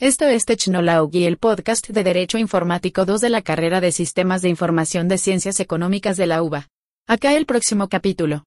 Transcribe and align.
Esto 0.00 0.26
es 0.26 0.44
Technology, 0.44 1.24
el 1.24 1.38
podcast 1.38 1.88
de 1.88 2.04
Derecho 2.04 2.38
Informático 2.38 3.04
2 3.04 3.20
de 3.20 3.30
la 3.30 3.42
carrera 3.42 3.80
de 3.80 3.90
Sistemas 3.90 4.42
de 4.42 4.48
Información 4.48 5.08
de 5.08 5.18
Ciencias 5.18 5.58
Económicas 5.58 6.16
de 6.16 6.28
la 6.28 6.40
UBA. 6.40 6.68
Acá 7.08 7.34
el 7.34 7.46
próximo 7.46 7.88
capítulo. 7.88 8.44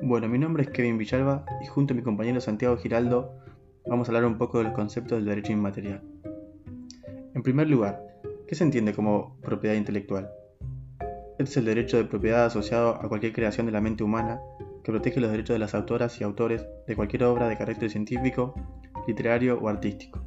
Bueno, 0.00 0.28
mi 0.28 0.38
nombre 0.38 0.62
es 0.62 0.70
Kevin 0.70 0.96
Villalba 0.96 1.44
y 1.62 1.66
junto 1.66 1.92
a 1.92 1.96
mi 1.98 2.02
compañero 2.02 2.40
Santiago 2.40 2.78
Giraldo 2.78 3.34
vamos 3.86 4.08
a 4.08 4.10
hablar 4.10 4.24
un 4.24 4.38
poco 4.38 4.64
del 4.64 4.72
concepto 4.72 5.16
del 5.16 5.26
derecho 5.26 5.52
inmaterial. 5.52 6.02
En 7.34 7.42
primer 7.42 7.68
lugar, 7.68 8.08
¿Qué 8.48 8.54
se 8.54 8.64
entiende 8.64 8.94
como 8.94 9.38
propiedad 9.42 9.76
intelectual? 9.76 10.30
Es 11.38 11.54
el 11.58 11.66
derecho 11.66 11.98
de 11.98 12.06
propiedad 12.06 12.46
asociado 12.46 12.94
a 12.94 13.06
cualquier 13.06 13.34
creación 13.34 13.66
de 13.66 13.72
la 13.72 13.82
mente 13.82 14.04
humana 14.04 14.40
que 14.82 14.90
protege 14.90 15.20
los 15.20 15.30
derechos 15.30 15.52
de 15.52 15.58
las 15.58 15.74
autoras 15.74 16.18
y 16.18 16.24
autores 16.24 16.64
de 16.86 16.96
cualquier 16.96 17.24
obra 17.24 17.46
de 17.46 17.58
carácter 17.58 17.90
científico, 17.90 18.54
literario 19.06 19.58
o 19.60 19.68
artístico. 19.68 20.24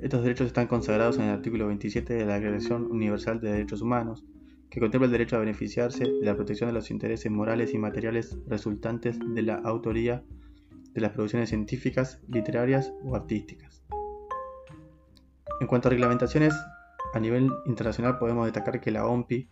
Estos 0.00 0.22
derechos 0.22 0.46
están 0.46 0.68
consagrados 0.68 1.18
en 1.18 1.24
el 1.24 1.30
artículo 1.32 1.66
27 1.66 2.14
de 2.14 2.24
la 2.24 2.36
Declaración 2.36 2.90
Universal 2.90 3.42
de 3.42 3.52
Derechos 3.52 3.82
Humanos, 3.82 4.24
que 4.70 4.80
contempla 4.80 5.04
el 5.04 5.12
derecho 5.12 5.36
a 5.36 5.40
beneficiarse 5.40 6.04
de 6.04 6.24
la 6.24 6.34
protección 6.34 6.70
de 6.70 6.74
los 6.74 6.90
intereses 6.90 7.30
morales 7.30 7.74
y 7.74 7.78
materiales 7.78 8.38
resultantes 8.46 9.18
de 9.22 9.42
la 9.42 9.56
autoría 9.56 10.24
de 10.94 11.00
las 11.02 11.10
producciones 11.10 11.50
científicas, 11.50 12.22
literarias 12.26 12.90
o 13.04 13.14
artísticas. 13.14 13.82
En 15.60 15.66
cuanto 15.66 15.88
a 15.88 15.90
reglamentaciones, 15.90 16.54
a 17.12 17.20
nivel 17.20 17.50
internacional 17.66 18.18
podemos 18.18 18.46
destacar 18.46 18.80
que 18.80 18.90
la 18.90 19.06
OMPI, 19.06 19.48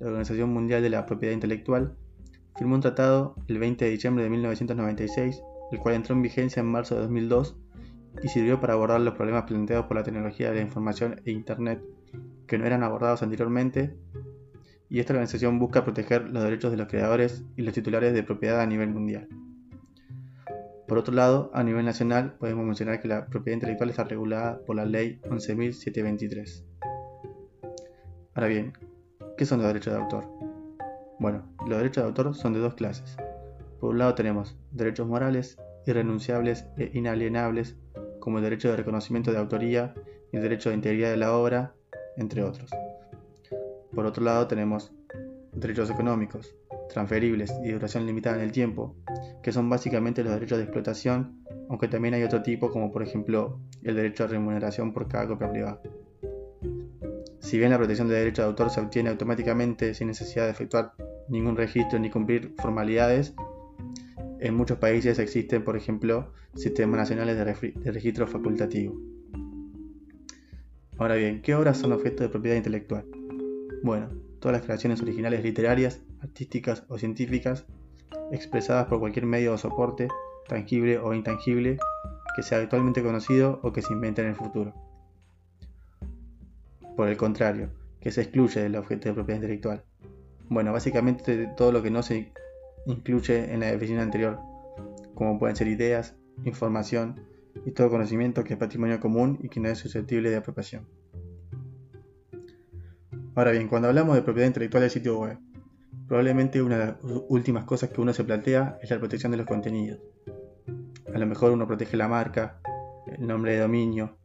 la 0.00 0.06
Organización 0.08 0.50
Mundial 0.52 0.82
de 0.82 0.90
la 0.90 1.06
Propiedad 1.06 1.34
Intelectual, 1.34 1.96
firmó 2.56 2.74
un 2.74 2.80
tratado 2.80 3.36
el 3.46 3.58
20 3.58 3.84
de 3.84 3.90
diciembre 3.90 4.24
de 4.24 4.30
1996, 4.30 5.42
el 5.72 5.78
cual 5.78 5.94
entró 5.94 6.14
en 6.14 6.22
vigencia 6.22 6.60
en 6.60 6.66
marzo 6.66 6.94
de 6.94 7.02
2002 7.02 7.56
y 8.22 8.28
sirvió 8.28 8.60
para 8.60 8.74
abordar 8.74 9.00
los 9.00 9.14
problemas 9.14 9.44
planteados 9.44 9.86
por 9.86 9.96
la 9.96 10.02
tecnología 10.02 10.50
de 10.50 10.56
la 10.56 10.62
información 10.62 11.20
e 11.24 11.30
Internet 11.30 11.82
que 12.46 12.58
no 12.58 12.66
eran 12.66 12.82
abordados 12.82 13.22
anteriormente, 13.22 13.94
y 14.88 15.00
esta 15.00 15.12
organización 15.12 15.58
busca 15.58 15.84
proteger 15.84 16.30
los 16.30 16.42
derechos 16.42 16.70
de 16.70 16.78
los 16.78 16.88
creadores 16.88 17.44
y 17.56 17.62
los 17.62 17.74
titulares 17.74 18.14
de 18.14 18.22
propiedad 18.22 18.60
a 18.60 18.66
nivel 18.66 18.88
mundial. 18.88 19.28
Por 20.88 20.96
otro 20.96 21.12
lado, 21.12 21.50
a 21.52 21.62
nivel 21.62 21.84
nacional 21.84 22.36
podemos 22.38 22.64
mencionar 22.64 23.00
que 23.00 23.08
la 23.08 23.26
propiedad 23.26 23.56
intelectual 23.56 23.90
está 23.90 24.04
regulada 24.04 24.60
por 24.64 24.76
la 24.76 24.86
Ley 24.86 25.20
11.723. 25.24 26.64
Ahora 28.38 28.46
bien, 28.46 28.72
¿qué 29.36 29.44
son 29.44 29.58
los 29.58 29.66
derechos 29.66 29.92
de 29.92 29.98
autor? 29.98 30.24
Bueno, 31.18 31.42
los 31.66 31.78
derechos 31.78 32.04
de 32.04 32.08
autor 32.08 32.36
son 32.36 32.52
de 32.52 32.60
dos 32.60 32.74
clases. 32.74 33.16
Por 33.80 33.90
un 33.90 33.98
lado 33.98 34.14
tenemos 34.14 34.56
derechos 34.70 35.08
morales, 35.08 35.58
irrenunciables 35.86 36.64
e 36.76 36.88
inalienables, 36.94 37.74
como 38.20 38.38
el 38.38 38.44
derecho 38.44 38.70
de 38.70 38.76
reconocimiento 38.76 39.32
de 39.32 39.38
autoría 39.38 39.92
y 40.30 40.36
el 40.36 40.42
derecho 40.42 40.68
de 40.68 40.76
integridad 40.76 41.10
de 41.10 41.16
la 41.16 41.36
obra, 41.36 41.74
entre 42.16 42.44
otros. 42.44 42.70
Por 43.92 44.06
otro 44.06 44.22
lado 44.22 44.46
tenemos 44.46 44.92
derechos 45.52 45.90
económicos, 45.90 46.54
transferibles 46.90 47.52
y 47.64 47.66
de 47.66 47.72
duración 47.72 48.06
limitada 48.06 48.36
en 48.36 48.42
el 48.42 48.52
tiempo, 48.52 48.94
que 49.42 49.50
son 49.50 49.68
básicamente 49.68 50.22
los 50.22 50.32
derechos 50.32 50.58
de 50.58 50.64
explotación, 50.64 51.44
aunque 51.68 51.88
también 51.88 52.14
hay 52.14 52.22
otro 52.22 52.40
tipo 52.40 52.70
como 52.70 52.92
por 52.92 53.02
ejemplo 53.02 53.58
el 53.82 53.96
derecho 53.96 54.22
a 54.22 54.28
remuneración 54.28 54.92
por 54.92 55.08
cada 55.08 55.26
copia 55.26 55.50
privada. 55.50 55.80
Si 57.48 57.56
bien 57.56 57.70
la 57.70 57.78
protección 57.78 58.08
de 58.08 58.14
derecho 58.14 58.42
de 58.42 58.48
autor 58.48 58.68
se 58.68 58.78
obtiene 58.78 59.08
automáticamente 59.08 59.94
sin 59.94 60.08
necesidad 60.08 60.44
de 60.44 60.50
efectuar 60.50 60.92
ningún 61.30 61.56
registro 61.56 61.98
ni 61.98 62.10
cumplir 62.10 62.52
formalidades, 62.58 63.32
en 64.38 64.54
muchos 64.54 64.76
países 64.76 65.18
existen, 65.18 65.64
por 65.64 65.74
ejemplo, 65.74 66.30
sistemas 66.54 66.98
nacionales 66.98 67.38
de, 67.38 67.90
registro 67.90 68.26
facultativo. 68.26 69.00
Ahora 70.98 71.14
bien, 71.14 71.40
¿qué 71.40 71.54
obras 71.54 71.78
son 71.78 71.92
objeto 71.92 72.22
de 72.22 72.28
propiedad 72.28 72.58
intelectual? 72.58 73.06
Bueno, 73.82 74.10
todas 74.40 74.58
las 74.58 74.66
creaciones 74.66 75.00
originales 75.00 75.42
literarias, 75.42 76.02
artísticas 76.20 76.84
o 76.88 76.98
científicas, 76.98 77.64
expresadas 78.30 78.88
por 78.88 79.00
cualquier 79.00 79.24
medio 79.24 79.54
o 79.54 79.56
soporte, 79.56 80.08
tangible 80.48 80.98
o 80.98 81.14
intangible, 81.14 81.78
que 82.36 82.42
sea 82.42 82.58
actualmente 82.58 83.02
conocido 83.02 83.58
o 83.62 83.72
que 83.72 83.80
se 83.80 83.94
invente 83.94 84.20
en 84.20 84.28
el 84.28 84.34
futuro 84.34 84.74
por 86.98 87.08
el 87.08 87.16
contrario, 87.16 87.70
que 88.00 88.10
se 88.10 88.22
excluye 88.22 88.60
del 88.60 88.74
objeto 88.74 89.08
de 89.08 89.14
propiedad 89.14 89.36
intelectual. 89.36 89.84
Bueno, 90.48 90.72
básicamente 90.72 91.46
todo 91.56 91.70
lo 91.70 91.80
que 91.80 91.92
no 91.92 92.02
se 92.02 92.32
incluye 92.86 93.52
en 93.54 93.60
la 93.60 93.66
definición 93.66 94.00
anterior, 94.00 94.40
como 95.14 95.38
pueden 95.38 95.54
ser 95.54 95.68
ideas, 95.68 96.16
información 96.42 97.20
y 97.64 97.70
todo 97.70 97.88
conocimiento 97.88 98.42
que 98.42 98.54
es 98.54 98.58
patrimonio 98.58 98.98
común 98.98 99.38
y 99.40 99.48
que 99.48 99.60
no 99.60 99.68
es 99.68 99.78
susceptible 99.78 100.28
de 100.28 100.38
apropiación. 100.38 100.88
Ahora 103.36 103.52
bien, 103.52 103.68
cuando 103.68 103.86
hablamos 103.86 104.16
de 104.16 104.22
propiedad 104.22 104.48
intelectual 104.48 104.80
del 104.80 104.90
sitio 104.90 105.20
web, 105.20 105.38
probablemente 106.08 106.60
una 106.60 106.78
de 106.78 106.86
las 106.86 106.96
últimas 107.28 107.62
cosas 107.62 107.90
que 107.90 108.00
uno 108.00 108.12
se 108.12 108.24
plantea 108.24 108.76
es 108.82 108.90
la 108.90 108.98
protección 108.98 109.30
de 109.30 109.38
los 109.38 109.46
contenidos. 109.46 110.00
A 111.14 111.16
lo 111.16 111.26
mejor 111.28 111.52
uno 111.52 111.68
protege 111.68 111.96
la 111.96 112.08
marca, 112.08 112.60
el 113.06 113.24
nombre 113.24 113.52
de 113.52 113.60
dominio, 113.60 114.18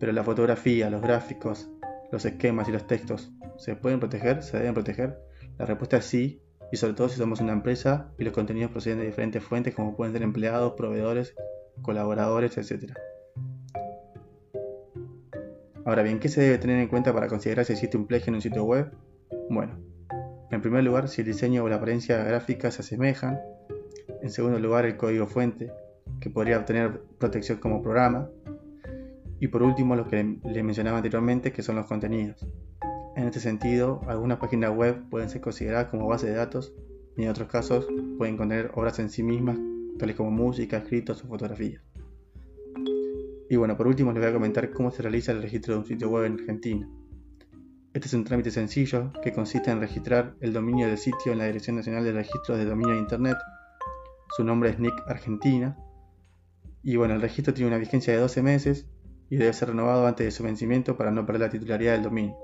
pero 0.00 0.10
la 0.10 0.24
fotografía, 0.24 0.90
los 0.90 1.00
gráficos, 1.00 1.70
los 2.10 2.24
esquemas 2.24 2.68
y 2.68 2.72
los 2.72 2.86
textos, 2.86 3.32
¿se 3.56 3.76
pueden 3.76 4.00
proteger? 4.00 4.42
¿Se 4.42 4.56
deben 4.56 4.74
proteger? 4.74 5.18
La 5.58 5.66
respuesta 5.66 5.98
es 5.98 6.04
sí, 6.04 6.42
y 6.70 6.76
sobre 6.76 6.94
todo 6.94 7.08
si 7.08 7.16
somos 7.16 7.40
una 7.40 7.52
empresa 7.52 8.12
y 8.18 8.24
los 8.24 8.32
contenidos 8.32 8.70
proceden 8.70 8.98
de 8.98 9.06
diferentes 9.06 9.42
fuentes 9.42 9.74
como 9.74 9.96
pueden 9.96 10.12
ser 10.12 10.22
empleados, 10.22 10.74
proveedores, 10.74 11.34
colaboradores, 11.82 12.58
etc. 12.58 12.92
Ahora 15.84 16.02
bien, 16.02 16.18
¿qué 16.20 16.28
se 16.28 16.42
debe 16.42 16.58
tener 16.58 16.78
en 16.78 16.88
cuenta 16.88 17.14
para 17.14 17.28
considerar 17.28 17.64
si 17.64 17.72
existe 17.72 17.96
un 17.96 18.06
plagio 18.06 18.30
en 18.30 18.34
un 18.36 18.42
sitio 18.42 18.64
web? 18.64 18.90
Bueno, 19.48 19.78
en 20.50 20.60
primer 20.60 20.84
lugar, 20.84 21.08
si 21.08 21.22
el 21.22 21.26
diseño 21.26 21.64
o 21.64 21.68
la 21.68 21.76
apariencia 21.76 22.22
gráfica 22.24 22.70
se 22.70 22.82
asemejan. 22.82 23.40
En 24.22 24.30
segundo 24.30 24.58
lugar, 24.58 24.84
el 24.84 24.96
código 24.96 25.26
fuente, 25.26 25.72
que 26.20 26.28
podría 26.28 26.58
obtener 26.58 27.00
protección 27.18 27.58
como 27.58 27.82
programa. 27.82 28.28
Y 29.40 29.48
por 29.48 29.62
último, 29.62 29.94
lo 29.94 30.08
que 30.08 30.38
le 30.44 30.62
mencionaba 30.62 30.98
anteriormente, 30.98 31.52
que 31.52 31.62
son 31.62 31.76
los 31.76 31.86
contenidos. 31.86 32.46
En 33.16 33.26
este 33.26 33.40
sentido, 33.40 34.00
algunas 34.06 34.38
páginas 34.38 34.74
web 34.74 35.08
pueden 35.10 35.28
ser 35.28 35.40
consideradas 35.40 35.88
como 35.88 36.06
base 36.06 36.28
de 36.28 36.34
datos 36.34 36.72
y 37.16 37.24
en 37.24 37.30
otros 37.30 37.48
casos 37.48 37.88
pueden 38.16 38.36
contener 38.36 38.70
obras 38.74 38.98
en 39.00 39.10
sí 39.10 39.22
mismas, 39.22 39.58
tales 39.98 40.14
como 40.14 40.30
música, 40.30 40.78
escritos 40.78 41.24
o 41.24 41.28
fotografías. 41.28 41.82
Y 43.50 43.56
bueno, 43.56 43.76
por 43.76 43.88
último 43.88 44.12
les 44.12 44.20
voy 44.20 44.30
a 44.30 44.34
comentar 44.34 44.70
cómo 44.70 44.90
se 44.90 45.02
realiza 45.02 45.32
el 45.32 45.42
registro 45.42 45.74
de 45.74 45.80
un 45.80 45.86
sitio 45.86 46.10
web 46.10 46.26
en 46.26 46.34
Argentina. 46.34 46.88
Este 47.94 48.06
es 48.06 48.14
un 48.14 48.24
trámite 48.24 48.50
sencillo 48.50 49.12
que 49.22 49.32
consiste 49.32 49.70
en 49.70 49.80
registrar 49.80 50.36
el 50.40 50.52
dominio 50.52 50.86
del 50.86 50.98
sitio 50.98 51.32
en 51.32 51.38
la 51.38 51.46
Dirección 51.46 51.76
Nacional 51.76 52.04
de 52.04 52.12
Registros 52.12 52.58
de 52.58 52.66
Dominio 52.66 52.94
de 52.94 53.00
Internet. 53.00 53.38
Su 54.36 54.44
nombre 54.44 54.70
es 54.70 54.78
NIC 54.78 54.92
Argentina. 55.06 55.76
Y 56.82 56.96
bueno, 56.96 57.14
el 57.14 57.20
registro 57.20 57.54
tiene 57.54 57.68
una 57.68 57.78
vigencia 57.78 58.12
de 58.12 58.20
12 58.20 58.42
meses 58.42 58.86
y 59.30 59.36
debe 59.36 59.52
ser 59.52 59.68
renovado 59.68 60.06
antes 60.06 60.26
de 60.26 60.30
su 60.30 60.42
vencimiento 60.42 60.96
para 60.96 61.10
no 61.10 61.26
perder 61.26 61.42
la 61.42 61.50
titularidad 61.50 61.92
del 61.92 62.02
dominio. 62.02 62.36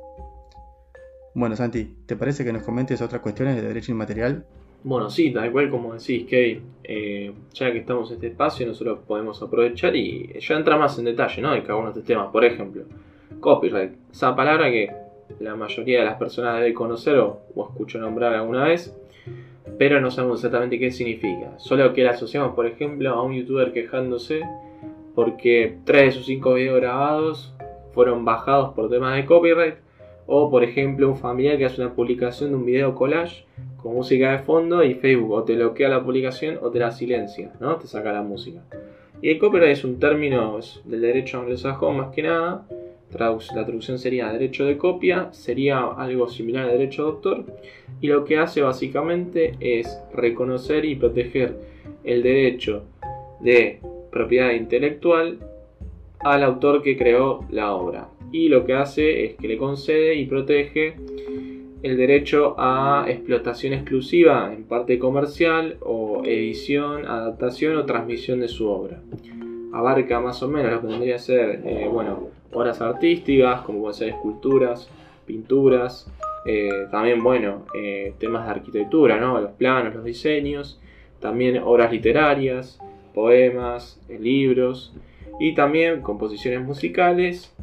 Bueno, 1.35 1.57
Santi, 1.57 1.97
¿te 2.07 2.17
parece 2.17 2.45
que 2.45 2.53
nos 2.53 2.63
comentes 2.63 3.03
otras 3.03 3.21
cuestiones 3.21 3.57
de 3.57 3.63
derecho 3.63 3.91
inmaterial? 3.91 4.45
Bueno, 4.85 5.09
sí, 5.09 5.33
tal 5.33 5.51
cual 5.51 5.71
como 5.71 5.95
decís, 5.95 6.27
que 6.27 6.61
eh, 6.85 7.33
ya 7.55 7.73
que 7.73 7.79
estamos 7.79 8.11
en 8.11 8.17
este 8.17 8.27
espacio, 8.29 8.67
nosotros 8.67 9.01
podemos 9.07 9.43
aprovechar 9.43 9.97
y 9.97 10.39
ya 10.39 10.57
entra 10.57 10.77
más 10.77 10.99
en 10.99 11.07
detalle, 11.07 11.41
¿no? 11.41 11.53
De 11.53 11.63
cada 11.63 11.77
uno 11.77 11.87
de 11.87 11.93
estos 11.93 12.05
temas. 12.05 12.31
Por 12.31 12.45
ejemplo, 12.45 12.85
copyright, 13.41 13.93
esa 14.13 14.37
palabra 14.37 14.71
que 14.71 14.93
la 15.41 15.57
mayoría 15.57 16.01
de 16.01 16.05
las 16.05 16.17
personas 16.17 16.59
debe 16.59 16.75
conocer 16.75 17.17
o, 17.17 17.41
o 17.55 17.69
escucho 17.69 17.99
nombrar 17.99 18.35
alguna 18.35 18.65
vez, 18.65 18.95
pero 19.79 20.01
no 20.01 20.11
sabemos 20.11 20.41
exactamente 20.41 20.79
qué 20.79 20.93
significa. 20.93 21.59
Solo 21.59 21.93
que 21.95 22.05
la 22.05 22.11
asociamos, 22.11 22.55
por 22.55 22.67
ejemplo, 22.67 23.11
a 23.11 23.23
un 23.23 23.33
youtuber 23.33 23.73
quejándose 23.73 24.43
porque 25.15 25.79
tres 25.85 26.07
de 26.07 26.13
sus 26.13 26.27
cinco 26.27 26.55
videos 26.55 26.81
grabados 26.81 27.55
fueron 27.93 28.25
bajados 28.25 28.75
por 28.75 28.91
temas 28.91 29.17
de 29.17 29.25
copyright. 29.25 29.77
O 30.27 30.51
por 30.51 30.65
ejemplo 30.65 31.09
un 31.09 31.17
familiar 31.17 31.59
que 31.59 31.67
hace 31.67 31.83
una 31.83 31.93
publicación 31.93 32.51
de 32.51 32.57
un 32.57 32.65
video 32.65 32.95
collage 32.95 33.45
con 33.77 33.95
música 33.95 34.33
de 34.33 34.39
fondo 34.39 34.83
y 34.83 34.95
Facebook 34.95 35.33
o 35.33 35.45
te 35.45 35.55
bloquea 35.55 35.91
la 35.91 36.03
publicación 36.03 36.59
o 36.63 36.71
te 36.71 36.79
la 36.79 36.91
silencia, 36.91 37.53
¿no? 37.61 37.77
Te 37.77 37.87
saca 37.87 38.11
la 38.11 38.23
música. 38.23 38.63
Y 39.21 39.31
el 39.31 39.39
copyright 39.39 39.73
es 39.73 39.85
un 39.85 39.99
término 39.99 40.59
del 40.85 41.01
derecho 41.03 41.41
anglosajón 41.41 41.99
más 41.99 42.15
que 42.15 42.23
nada. 42.23 42.67
la 43.11 43.65
traducción 43.65 43.99
sería 43.99 44.33
derecho 44.33 44.65
de 44.65 44.79
copia, 44.79 45.29
sería 45.33 45.85
algo 45.85 46.27
similar 46.29 46.65
al 46.65 46.79
derecho 46.79 47.05
de 47.05 47.09
autor. 47.11 47.45
Y 48.01 48.07
lo 48.09 48.25
que 48.25 48.39
hace 48.39 48.63
básicamente 48.63 49.53
es 49.61 49.99
reconocer 50.13 50.87
y 50.87 50.97
proteger 50.97 51.55
el 52.03 52.23
derecho 52.23 52.85
de 53.41 53.81
propiedad 54.15 54.53
intelectual 54.53 55.39
al 56.21 56.43
autor 56.43 56.83
que 56.83 56.97
creó 56.97 57.45
la 57.51 57.75
obra. 57.75 58.09
y 58.33 58.49
lo 58.49 58.65
que 58.65 58.73
hace 58.73 59.25
es 59.25 59.35
que 59.37 59.47
le 59.47 59.57
concede 59.57 60.15
y 60.17 60.27
protege 60.27 60.97
el 61.85 61.97
derecho 61.97 62.57
a 62.59 63.05
explotación 63.07 63.75
exclusiva 63.75 64.53
en 64.53 64.65
parte 64.65 64.99
comercial 64.99 65.77
o 65.81 66.23
edición, 66.25 67.07
adaptación 67.07 67.77
o 67.77 67.85
transmisión 67.85 68.41
de 68.41 68.49
su 68.49 68.69
obra. 68.69 69.03
Abarca 69.73 70.19
más 70.19 70.43
o 70.43 70.49
menos 70.49 70.73
lo 70.73 70.81
que 70.81 70.89
tendría 70.89 71.17
que 71.17 71.19
ser, 71.21 71.63
eh, 71.65 71.89
bueno, 71.93 72.31
obras 72.53 72.81
artísticas, 72.81 73.61
como 73.61 73.81
pueden 73.81 73.95
ser 73.95 74.09
esculturas, 74.09 74.89
pinturas, 75.27 76.11
eh, 76.47 76.87
también, 76.91 77.23
bueno, 77.23 77.67
eh, 77.75 78.15
temas 78.19 78.47
de 78.47 78.51
arquitectura, 78.53 79.21
¿no? 79.21 79.41
Los 79.41 79.53
planos, 79.53 79.95
los 79.95 80.05
diseños, 80.05 80.81
también 81.21 81.59
obras 81.63 81.93
literarias, 81.93 82.81
poemas, 83.15 84.01
libros 84.09 84.93
y 85.41 85.55
también 85.55 86.03
composiciones 86.03 86.63
musicales, 86.63 87.55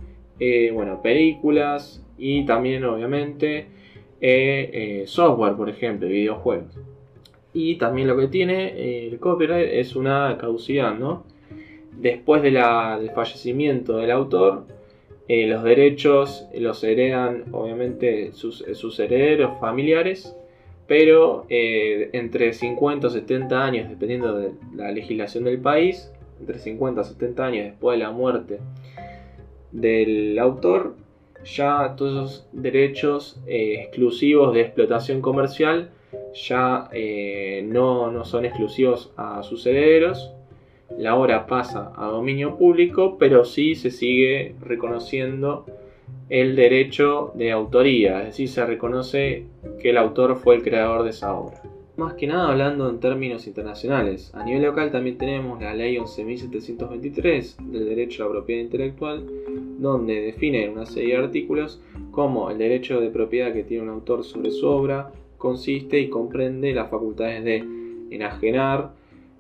bueno, 0.74 1.02
películas 1.04 2.04
y 2.18 2.46
también, 2.46 2.84
obviamente, 2.86 3.68
eh, 4.22 5.04
software, 5.08 5.56
por 5.56 5.70
ejemplo, 5.70 6.08
videojuegos. 6.08 6.78
Y 7.54 7.76
también 7.76 8.08
lo 8.08 8.18
que 8.18 8.28
tiene 8.28 8.68
eh, 8.68 9.08
el 9.08 9.20
copyright 9.20 9.70
es 9.72 9.96
una 9.96 10.38
caducidad, 10.40 10.98
¿no? 10.98 11.26
Después 11.92 12.42
del 12.42 12.58
fallecimiento 13.14 13.98
del 13.98 14.12
autor, 14.12 14.66
eh, 15.28 15.48
los 15.48 15.64
derechos 15.64 16.46
los 16.58 16.84
heredan 16.84 17.46
obviamente 17.52 18.32
sus 18.34 19.00
herederos 19.00 19.60
familiares, 19.60 20.36
pero 20.92 21.46
entre 21.50 22.52
50 22.52 23.08
o 23.08 23.10
70 23.10 23.64
años, 23.64 23.90
dependiendo 23.90 24.38
de 24.38 24.52
la 24.76 24.92
legislación 24.92 25.46
del 25.46 25.58
país, 25.58 26.12
entre 26.38 26.60
50 26.60 27.00
o 27.00 27.04
70 27.06 27.46
años 27.46 27.66
después 27.68 27.98
de 27.98 28.04
la 28.04 28.12
muerte 28.12 28.60
del 29.72 30.38
autor, 30.38 30.98
ya 31.46 31.96
todos 31.96 32.12
esos 32.12 32.48
derechos 32.52 33.42
eh, 33.48 33.84
exclusivos 33.84 34.54
de 34.54 34.64
explotación 34.64 35.22
comercial 35.22 35.92
ya 36.34 36.90
eh, 36.92 37.64
no, 37.66 38.12
no, 38.12 38.26
son 38.26 38.44
exclusivos 38.44 39.14
a 39.16 39.44
sus 39.44 39.66
herederos. 39.66 40.34
La 40.98 41.16
obra 41.16 41.48
pasa 41.48 41.94
a 41.96 42.08
dominio 42.08 42.58
público, 42.58 43.16
pero 43.18 43.46
sí 43.46 43.76
se 43.76 43.92
sigue 43.92 44.56
reconociendo 44.60 45.66
el 46.32 46.56
derecho 46.56 47.34
de 47.36 47.52
autoría, 47.52 48.22
es 48.22 48.28
decir, 48.28 48.48
se 48.48 48.66
reconoce 48.66 49.44
que 49.82 49.90
el 49.90 49.98
autor 49.98 50.38
fue 50.38 50.56
el 50.56 50.64
creador 50.64 51.04
de 51.04 51.10
esa 51.10 51.34
obra. 51.34 51.62
Más 51.98 52.14
que 52.14 52.26
nada 52.26 52.48
hablando 52.48 52.90
en 52.90 53.02
términos 53.02 53.48
internacionales, 53.48 54.32
a 54.34 54.46
nivel 54.46 54.64
local 54.64 54.92
también 54.92 55.18
tenemos 55.18 55.62
la 55.62 55.74
ley 55.74 55.98
11.723 55.98 57.58
del 57.58 57.86
derecho 57.86 58.24
a 58.24 58.28
la 58.28 58.32
propiedad 58.32 58.62
intelectual, 58.62 59.26
donde 59.78 60.22
define 60.22 60.70
una 60.70 60.86
serie 60.86 61.18
de 61.18 61.24
artículos 61.26 61.82
como 62.12 62.50
el 62.50 62.58
derecho 62.58 63.02
de 63.02 63.10
propiedad 63.10 63.52
que 63.52 63.66
tiene 63.66 63.84
un 63.84 63.90
autor 63.90 64.24
sobre 64.24 64.52
su 64.52 64.68
obra 64.68 65.12
consiste 65.38 66.00
y 66.00 66.10
comprende 66.10 66.74
las 66.74 66.90
facultades 66.90 67.44
de 67.44 67.58
enajenar, 68.10 68.92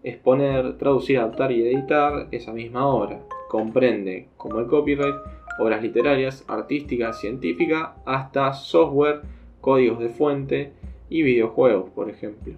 exponer, 0.03 0.77
traducir, 0.77 1.19
adaptar 1.19 1.53
y 1.53 1.61
editar 1.61 2.27
esa 2.31 2.51
misma 2.51 2.85
obra. 2.85 3.21
Comprende, 3.47 4.27
como 4.35 4.59
el 4.59 4.67
copyright, 4.67 5.15
obras 5.61 5.81
literarias, 5.81 6.43
artísticas, 6.47 7.19
científicas, 7.19 7.89
hasta 8.05 8.53
software, 8.53 9.21
códigos 9.61 9.99
de 9.99 10.09
fuente 10.09 10.71
y 11.09 11.21
videojuegos, 11.21 11.89
por 11.91 12.09
ejemplo. 12.09 12.53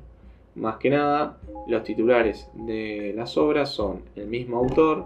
Más 0.56 0.78
que 0.78 0.90
nada, 0.90 1.38
los 1.68 1.84
titulares 1.84 2.50
de 2.54 3.14
las 3.16 3.38
obras 3.38 3.70
son 3.70 4.02
el 4.16 4.28
mismo 4.28 4.58
autor, 4.58 5.06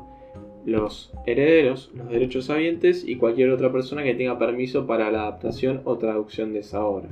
los 0.65 1.13
herederos, 1.25 1.89
los 1.95 2.09
derechos 2.09 2.49
habientes 2.49 3.07
y 3.07 3.15
cualquier 3.15 3.51
otra 3.51 3.71
persona 3.71 4.03
que 4.03 4.13
tenga 4.13 4.37
permiso 4.37 4.85
para 4.85 5.09
la 5.09 5.21
adaptación 5.21 5.81
o 5.85 5.97
traducción 5.97 6.51
de 6.51 6.59
esa 6.59 6.85
obra. 6.85 7.07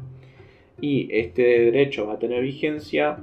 Y 0.82 1.08
este 1.16 1.42
derecho 1.42 2.06
va 2.06 2.16
a 2.16 2.20
tener 2.20 2.44
vigencia 2.44 3.18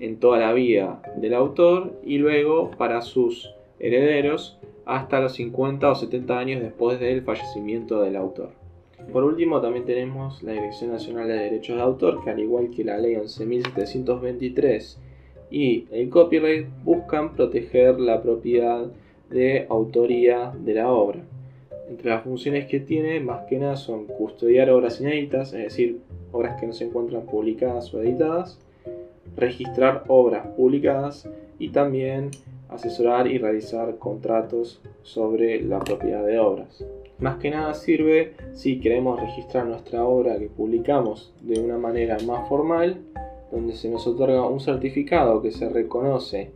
en 0.00 0.16
toda 0.16 0.38
la 0.38 0.54
vida 0.54 1.02
del 1.16 1.34
autor 1.34 2.00
y 2.02 2.16
luego 2.16 2.70
para 2.70 3.02
sus 3.02 3.50
herederos 3.78 4.58
hasta 4.84 5.20
los 5.20 5.34
50 5.34 5.90
o 5.90 5.94
70 5.94 6.38
años 6.38 6.62
después 6.62 7.00
del 7.00 7.22
fallecimiento 7.22 8.02
del 8.02 8.16
autor. 8.16 8.50
Por 9.12 9.24
último, 9.24 9.60
también 9.60 9.84
tenemos 9.84 10.42
la 10.42 10.52
Dirección 10.52 10.92
Nacional 10.92 11.28
de 11.28 11.34
Derechos 11.34 11.76
de 11.76 11.82
Autor, 11.82 12.24
que 12.24 12.30
al 12.30 12.40
igual 12.40 12.70
que 12.70 12.84
la 12.84 12.98
Ley 12.98 13.14
11.723 13.16 14.96
y 15.50 15.86
el 15.92 16.08
copyright, 16.08 16.66
buscan 16.82 17.34
proteger 17.34 18.00
la 18.00 18.22
propiedad 18.22 18.86
de 19.30 19.66
autoría 19.68 20.52
de 20.58 20.74
la 20.74 20.90
obra. 20.90 21.20
Entre 21.88 22.10
las 22.10 22.24
funciones 22.24 22.66
que 22.66 22.80
tiene, 22.80 23.20
más 23.20 23.46
que 23.46 23.58
nada, 23.58 23.76
son 23.76 24.06
custodiar 24.06 24.70
obras 24.70 25.00
inéditas, 25.00 25.52
es 25.52 25.64
decir, 25.64 26.00
obras 26.32 26.58
que 26.60 26.66
no 26.66 26.72
se 26.72 26.86
encuentran 26.86 27.26
publicadas 27.26 27.92
o 27.94 28.02
editadas, 28.02 28.58
registrar 29.36 30.04
obras 30.08 30.46
publicadas 30.56 31.28
y 31.58 31.68
también 31.68 32.30
asesorar 32.74 33.26
y 33.26 33.38
realizar 33.38 33.98
contratos 33.98 34.80
sobre 35.02 35.60
la 35.62 35.80
propiedad 35.80 36.24
de 36.24 36.38
obras. 36.38 36.84
Más 37.18 37.36
que 37.38 37.50
nada 37.50 37.74
sirve 37.74 38.34
si 38.52 38.80
queremos 38.80 39.20
registrar 39.20 39.66
nuestra 39.66 40.04
obra 40.04 40.38
que 40.38 40.48
publicamos 40.48 41.32
de 41.40 41.60
una 41.60 41.78
manera 41.78 42.18
más 42.26 42.48
formal, 42.48 42.98
donde 43.50 43.74
se 43.74 43.88
nos 43.88 44.06
otorga 44.06 44.46
un 44.46 44.60
certificado 44.60 45.40
que 45.40 45.52
se 45.52 45.68
reconoce 45.68 46.50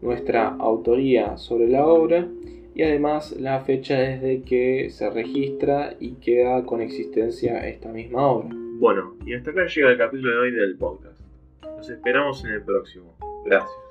nuestra 0.00 0.48
autoría 0.48 1.36
sobre 1.36 1.68
la 1.68 1.86
obra 1.86 2.26
y 2.74 2.82
además 2.82 3.32
la 3.38 3.60
fecha 3.60 3.98
desde 3.98 4.42
que 4.42 4.88
se 4.90 5.10
registra 5.10 5.94
y 5.98 6.12
queda 6.14 6.64
con 6.64 6.80
existencia 6.80 7.66
esta 7.68 7.90
misma 7.90 8.26
obra. 8.26 8.50
Bueno, 8.78 9.16
y 9.26 9.34
hasta 9.34 9.50
acá 9.50 9.66
llega 9.66 9.90
el 9.90 9.98
capítulo 9.98 10.30
de 10.30 10.38
hoy 10.38 10.50
del 10.52 10.76
podcast. 10.76 11.20
Nos 11.64 11.90
esperamos 11.90 12.44
en 12.44 12.52
el 12.52 12.62
próximo. 12.62 13.14
Gracias. 13.44 13.87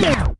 Now. 0.00 0.35